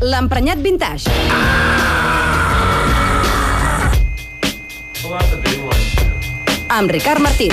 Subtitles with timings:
[0.00, 1.10] l'emprenyat vintage.
[6.68, 7.52] Amb Ricard Martín.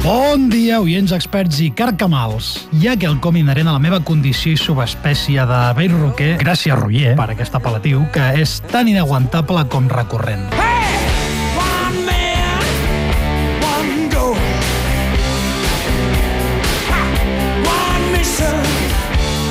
[0.00, 2.64] Bon dia, oients experts i carcamals.
[2.80, 7.14] Hi ha quelcom inherent a la meva condició i subespècie de vell roquer, gràcies Roger,
[7.20, 10.48] per aquest apel·latiu, que és tan inaguantable com recurrent.
[10.56, 10.79] One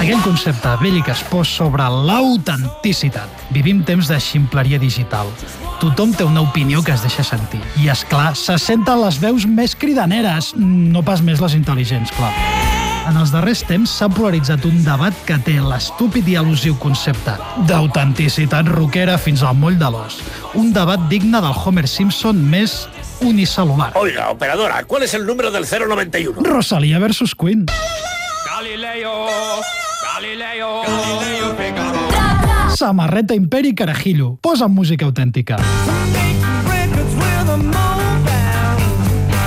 [0.09, 3.43] Aquell concepte vell i que es posa sobre l'autenticitat.
[3.53, 5.27] Vivim temps de ximpleria digital.
[5.77, 7.59] Tothom té una opinió que es deixa sentir.
[7.77, 12.31] I, és clar, se senten les veus més cridaneres, no pas més les intel·ligents, clar.
[13.05, 17.37] En els darrers temps s'ha polaritzat un debat que té l'estúpid i al·lusiu concepte
[17.69, 20.17] d'autenticitat rockera fins al moll de l'os.
[20.57, 22.87] Un debat digne del Homer Simpson més
[23.21, 23.91] unicel·lular.
[23.93, 26.41] Oiga, operadora, ¿cuál es el número del 091?
[26.49, 27.67] Rosalía versus Queen.
[28.49, 29.27] Galileo,
[30.19, 32.75] Galileo, Galileo Figaro.
[32.75, 34.37] Samarreta Imperi Carajillo.
[34.41, 35.55] Posa música autèntica.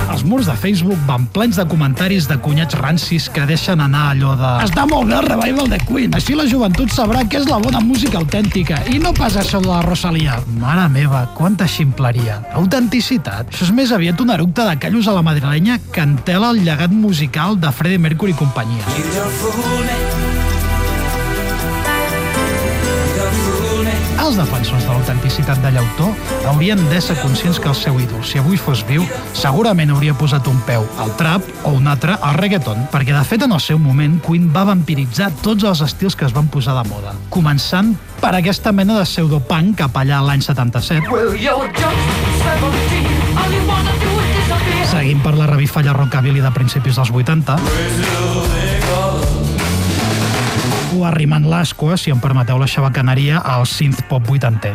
[0.09, 4.33] Els murs de Facebook van plens de comentaris de cunyats rancis que deixen anar allò
[4.39, 4.49] de...
[4.65, 7.83] Està molt bé el revival de Queen, així la joventut sabrà què és la bona
[7.85, 10.39] música autèntica i no pas això de la Rosalia.
[10.57, 12.39] Mare meva, quanta ximpleria.
[12.57, 13.53] Autenticitat.
[13.53, 16.89] Això és més aviat un eructe de callos a la madrilenya que entela el llegat
[16.89, 18.89] musical de Freddie Mercury i companyia.
[24.23, 26.05] Els defensors de l'autenticitat de llautó
[26.47, 29.03] haurien d'ésser conscients que el seu ídol, si avui fos viu,
[29.35, 33.43] segurament hauria posat un peu al trap o un altre al reggaeton, perquè de fet
[33.43, 36.85] en el seu moment Queen va vampiritzar tots els estils que es van posar de
[36.87, 42.07] moda, començant per aquesta mena de pseudopunk cap allà l'any 77, Well, you're just
[42.47, 43.03] 17.
[43.35, 44.87] All you wanna do is disappear.
[44.87, 47.59] seguint per la revifalla rockabilly de principis dels 80,
[50.93, 54.73] o arrimant l'ascua, si em permeteu la xabacaneria, al synth pop 80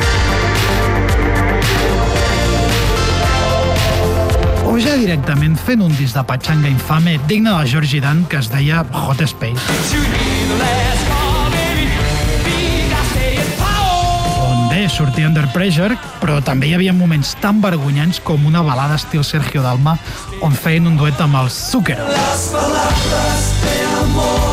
[4.69, 8.50] o ja directament fent un disc de patxanga infame digne de Georgie Dan que es
[8.53, 9.65] deia Hot Space,
[14.44, 19.00] on bé sortia Under Pressure, però també hi havia moments tan vergonyants com una balada
[19.00, 19.97] estil Sergio Dalma
[20.44, 22.06] on feien un duet amb els Zucchero.
[22.12, 24.47] Las palabras de amor.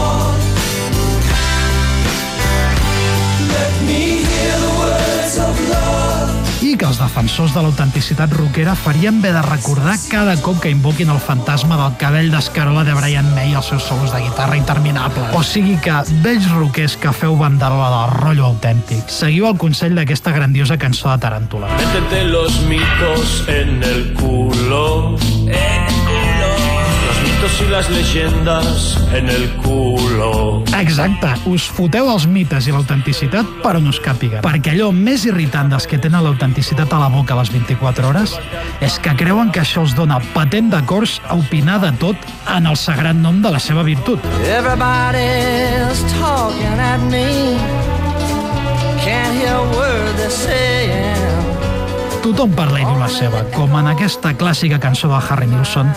[6.78, 11.22] Que els defensors de l'autenticitat rockera farien bé de recordar cada cop que invoquin el
[11.24, 15.32] fantasma del cabell d'escarola de Brian May i els seus solos de guitarra interminables.
[15.38, 20.36] O sigui que, vells rockers que feu banderola del rotllo autèntic, seguiu el consell d'aquesta
[20.36, 21.72] grandiosa cançó de Taràntula.
[21.80, 25.16] Métete los mitos en el culo.
[25.16, 25.95] Los
[27.56, 30.64] mitos y las leyendas en el culo.
[30.78, 34.42] Exacte, us foteu els mites i l'autenticitat per on us càpiga.
[34.44, 38.36] Perquè allò més irritant dels que tenen l'autenticitat a la boca a les 24 hores
[38.82, 42.18] és que creuen que això els dona patent d'acords a opinar de tot
[42.56, 44.20] en el sagrat nom de la seva virtut.
[44.46, 47.58] Everybody's talking at me.
[49.04, 50.75] Can't hear a word they're saying.
[52.26, 55.92] Tothom parla i diu la seva, com en aquesta clàssica cançó de Harry Nilsson.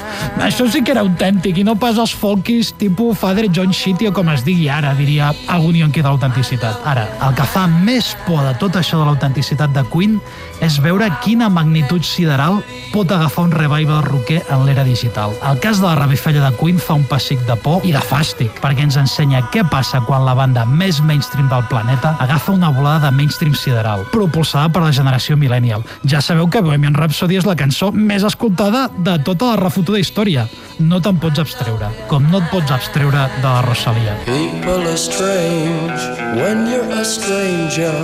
[0.45, 4.13] Això sí que era autèntic i no pas els folkis tipus Father John Shitty o
[4.13, 6.85] com es digui ara, diria algun yonqui de l'autenticitat.
[6.85, 10.19] Ara, el que fa més por de tot això de l'autenticitat de Queen
[10.61, 12.61] és veure quina magnitud sideral
[12.93, 15.33] pot agafar un revival rocker en l'era digital.
[15.49, 18.53] El cas de la revifalla de Queen fa un pessic de por i de fàstic,
[18.61, 23.09] perquè ens ensenya què passa quan la banda més mainstream del planeta agafa una volada
[23.09, 25.87] de mainstream sideral, propulsada per la generació millennial.
[26.05, 30.47] Ja sabeu que Bohemian Rhapsody és la cançó més escoltada de tota la refotuda història.
[30.79, 34.17] No te'n pots abstreure, com no et pots abstreure de la Rosalia.
[34.27, 36.09] People are strange
[36.41, 37.95] when you're a stranger.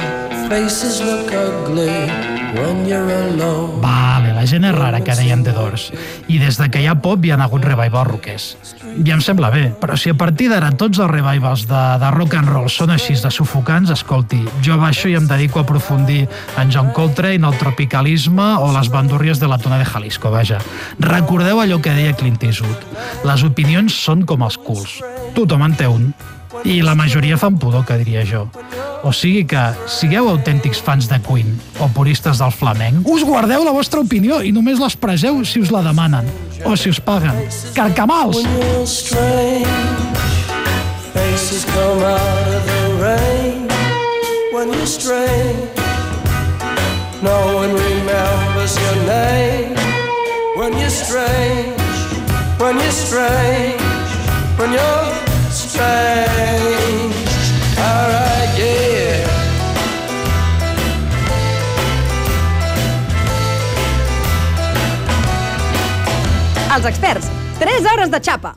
[0.48, 2.33] Faces look ugly.
[3.82, 5.88] Vale, la gent és rara, que deien The Doors.
[6.30, 8.46] I des de que hi ha pop hi ha hagut revivals rockers.
[8.94, 12.36] I em sembla bé, però si a partir d'ara tots els revivals de, de rock
[12.38, 16.24] and roll són així de sufocants, escolti, jo baixo i em dedico a aprofundir
[16.60, 20.60] en John Coltrane, el tropicalisme o les bandúrries de la tona de Jalisco, vaja.
[21.00, 22.86] Recordeu allò que deia Clint Eastwood.
[23.26, 25.00] Les opinions són com els culs.
[25.34, 26.12] Tothom en té un.
[26.64, 28.46] I la majoria fan pudor, que diria jo.
[29.04, 31.50] O sigui que, sigueu autèntics fans de Queen
[31.84, 35.84] o puristes del flamenc, us guardeu la vostra opinió i només l'expresseu si us la
[35.84, 36.30] demanen
[36.64, 37.36] o si us paguen.
[37.76, 38.40] Carcamals!
[41.74, 43.68] Come out of the rain.
[44.54, 44.70] When
[47.20, 49.74] no one remembers your name.
[50.56, 51.76] When you're strange,
[52.60, 53.80] when you're strange,
[54.56, 56.73] when you're strange.
[66.74, 67.30] Els experts.
[67.60, 68.56] 3 hores de xapa.